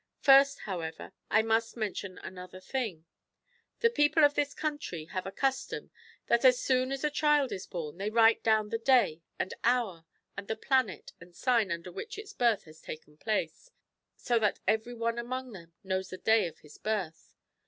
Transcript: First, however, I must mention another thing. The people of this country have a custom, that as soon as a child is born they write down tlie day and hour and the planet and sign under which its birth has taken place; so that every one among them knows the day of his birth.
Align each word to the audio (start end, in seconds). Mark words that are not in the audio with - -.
First, 0.17 0.61
however, 0.61 1.13
I 1.29 1.43
must 1.43 1.77
mention 1.77 2.17
another 2.17 2.59
thing. 2.59 3.05
The 3.81 3.91
people 3.91 4.23
of 4.23 4.33
this 4.33 4.55
country 4.55 5.05
have 5.05 5.27
a 5.27 5.31
custom, 5.31 5.91
that 6.25 6.43
as 6.43 6.59
soon 6.59 6.91
as 6.91 7.03
a 7.03 7.11
child 7.11 7.51
is 7.51 7.67
born 7.67 7.99
they 7.99 8.09
write 8.09 8.41
down 8.41 8.71
tlie 8.71 8.83
day 8.83 9.21
and 9.37 9.53
hour 9.63 10.07
and 10.35 10.47
the 10.47 10.55
planet 10.55 11.13
and 11.21 11.35
sign 11.35 11.71
under 11.71 11.91
which 11.91 12.17
its 12.17 12.33
birth 12.33 12.63
has 12.63 12.81
taken 12.81 13.15
place; 13.15 13.69
so 14.17 14.39
that 14.39 14.59
every 14.67 14.95
one 14.95 15.19
among 15.19 15.51
them 15.51 15.73
knows 15.83 16.09
the 16.09 16.17
day 16.17 16.47
of 16.47 16.57
his 16.61 16.79
birth. 16.79 17.35